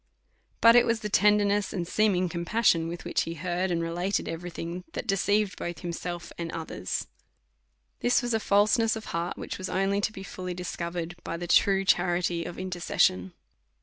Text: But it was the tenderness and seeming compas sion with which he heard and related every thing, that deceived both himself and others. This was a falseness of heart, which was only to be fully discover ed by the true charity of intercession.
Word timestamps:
But 0.61 0.75
it 0.75 0.87
was 0.87 1.01
the 1.01 1.09
tenderness 1.09 1.71
and 1.71 1.87
seeming 1.87 2.27
compas 2.27 2.65
sion 2.65 2.87
with 2.87 3.05
which 3.05 3.21
he 3.21 3.35
heard 3.35 3.69
and 3.69 3.83
related 3.83 4.27
every 4.27 4.49
thing, 4.49 4.83
that 4.93 5.05
deceived 5.05 5.57
both 5.59 5.81
himself 5.81 6.33
and 6.39 6.51
others. 6.53 7.05
This 7.99 8.23
was 8.23 8.33
a 8.33 8.39
falseness 8.39 8.95
of 8.95 9.05
heart, 9.13 9.37
which 9.37 9.59
was 9.59 9.69
only 9.69 10.01
to 10.01 10.11
be 10.11 10.23
fully 10.23 10.55
discover 10.55 10.97
ed 11.01 11.17
by 11.23 11.37
the 11.37 11.45
true 11.45 11.85
charity 11.85 12.45
of 12.45 12.57
intercession. 12.57 13.33